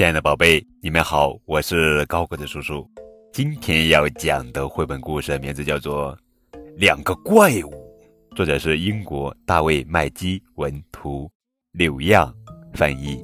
[0.00, 2.90] 亲爱的宝贝，你们好，我是高个子叔叔。
[3.34, 6.16] 今天要讲的绘本故事名字叫做
[6.78, 8.00] 《两个怪物》，
[8.34, 11.30] 作者是英国大卫·麦基文图，
[11.72, 12.34] 柳样
[12.72, 13.22] 翻译。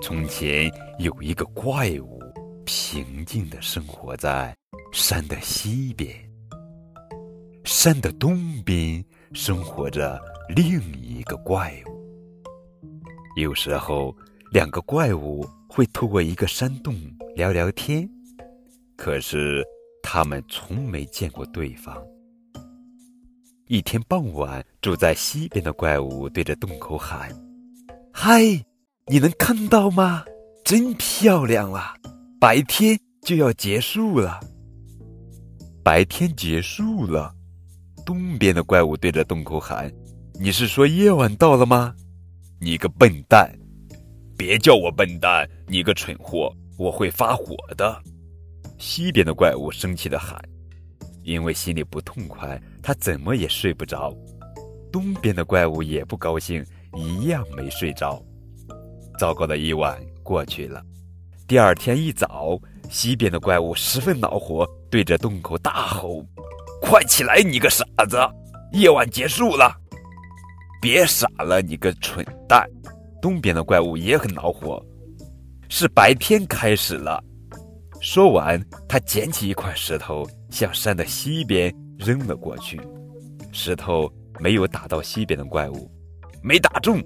[0.00, 2.22] 从前有一个怪物，
[2.64, 4.54] 平静的生活在
[4.92, 6.14] 山的西边。
[7.64, 10.16] 山的东边生活着
[10.54, 12.00] 另一个怪物。
[13.34, 14.16] 有时候。
[14.50, 16.94] 两个怪物会透过一个山洞
[17.34, 18.08] 聊聊天，
[18.96, 19.64] 可是
[20.02, 21.96] 他们从没见过对方。
[23.66, 27.30] 一天傍晚，住在西边的怪物对着洞口喊
[28.12, 28.42] ：“嗨，
[29.06, 30.24] 你能看到吗？
[30.64, 31.94] 真漂亮啊！
[32.38, 34.38] 白天就要结束了。”
[35.82, 37.34] 白天结束了，
[38.06, 39.92] 东边的怪物对着洞口喊
[40.38, 41.94] ：“你是说夜晚到了吗？
[42.60, 43.50] 你个笨蛋！”
[44.36, 46.52] 别叫我笨蛋，你个蠢货！
[46.76, 48.02] 我会发火的。
[48.78, 50.36] 西边的怪物生气的喊，
[51.22, 54.12] 因为心里不痛快，他怎么也睡不着。
[54.92, 58.20] 东边的怪物也不高兴，一样没睡着。
[59.18, 60.82] 糟糕的一晚过去了，
[61.46, 62.58] 第二天一早，
[62.90, 66.26] 西边的怪物十分恼火，对着洞口大吼
[66.82, 68.18] ：“快起来，你个傻子！
[68.72, 69.72] 夜晚结束了，
[70.82, 72.68] 别傻了，你个蠢蛋！”
[73.24, 74.84] 东边的怪物也很恼火，
[75.70, 77.24] 是白天开始了。
[77.98, 82.78] 说完，他捡起一块石头，向山的西边扔了过去。
[83.50, 85.90] 石头没有打到西边的怪物，
[86.42, 87.02] 没打中。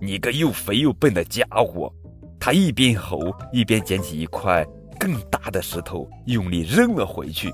[0.00, 1.92] 你个又肥又笨的家伙！
[2.38, 3.18] 他一边吼，
[3.52, 4.64] 一边捡起一块
[5.00, 7.52] 更大的石头，用力扔了回去。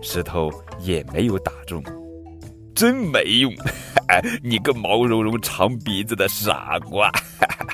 [0.00, 1.82] 石头也没有打中。
[2.78, 3.52] 真没用！
[4.40, 7.10] 你个毛茸茸、长鼻子的傻瓜！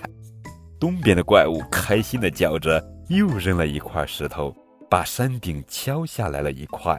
[0.81, 4.57] 东边的怪物开心的叫着，又扔了一块石头，
[4.89, 6.99] 把山顶敲下来了一块。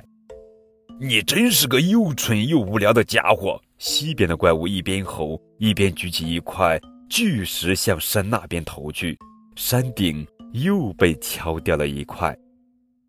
[1.02, 3.60] 你真是个又蠢又无聊的家伙！
[3.80, 6.80] 西边的怪物一边吼，一边举起一块
[7.10, 9.18] 巨石向山那边投去，
[9.56, 10.24] 山顶
[10.54, 12.38] 又被敲掉了一块。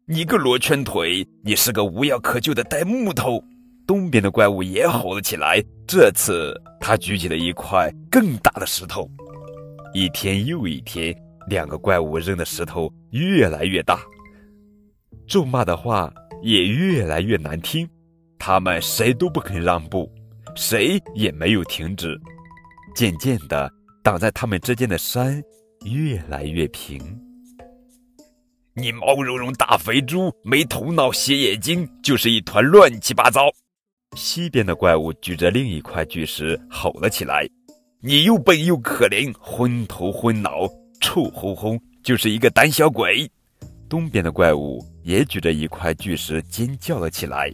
[0.06, 1.22] 你个罗圈腿！
[1.44, 3.44] 你是个无药可救的呆木头！
[3.86, 9.08] 东边的怪物也吼了起来，这次他举起了一块更大的石头。
[9.94, 11.14] 一天又一天，
[11.48, 14.00] 两个怪物扔的石头越来越大，
[15.28, 17.88] 咒骂的话也越来越难听。
[18.38, 20.12] 他们谁都不肯让步，
[20.54, 22.20] 谁也没有停止。
[22.94, 23.70] 渐渐的，
[24.02, 25.42] 挡在他们之间的山
[25.84, 27.00] 越来越平。
[28.74, 33.42] 你毛茸茸大肥猪，没头脑，斜眼睛，就是一团乱七八糟。
[34.16, 37.46] 西边的怪物举着另一块巨石吼了起来
[38.00, 40.66] ：“你又笨又可怜，昏头昏脑，
[41.00, 43.30] 臭烘烘，就是一个胆小鬼。”
[43.88, 47.52] 东边的怪物也举着一块巨石尖叫了起来。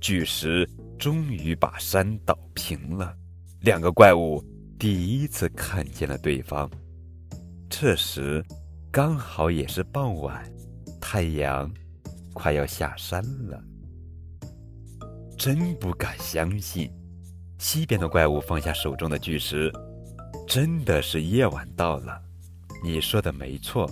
[0.00, 0.68] 巨石
[0.98, 3.14] 终于把山倒平了，
[3.60, 4.42] 两个怪物
[4.78, 6.68] 第一次看见了对方。
[7.68, 8.44] 这时，
[8.90, 10.42] 刚好也是傍晚，
[11.00, 11.70] 太阳
[12.32, 13.62] 快要下山了。
[15.40, 16.92] 真不敢相信，
[17.56, 19.72] 西边的怪物放下手中的巨石，
[20.46, 22.20] 真的是夜晚到了。
[22.84, 23.90] 你说的没错，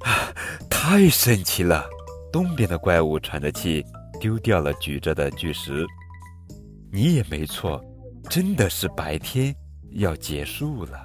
[0.00, 0.32] 啊，
[0.70, 1.84] 太神奇了！
[2.32, 3.84] 东边的怪物喘着气
[4.18, 5.86] 丢掉了举着的巨石。
[6.90, 7.78] 你也没错，
[8.30, 9.54] 真的是白天
[9.90, 10.98] 要结束了。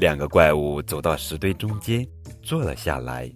[0.00, 2.04] 两个怪物走到石堆中间，
[2.42, 3.32] 坐了下来，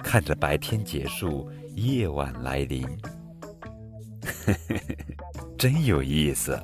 [0.00, 1.50] 看着白天结束。
[1.74, 2.86] 夜晚来临，
[4.46, 4.96] 嘿嘿嘿
[5.58, 6.58] 真有意思。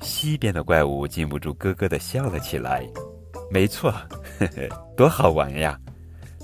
[0.00, 2.86] 西边的怪物禁不住咯咯的笑了起来。
[3.50, 3.92] 没错，
[4.38, 5.78] 嘿 嘿多好玩呀！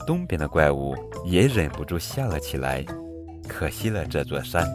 [0.06, 0.94] 东边的怪物
[1.24, 2.84] 也忍不住笑了起来。
[3.48, 4.66] 可惜了这座山。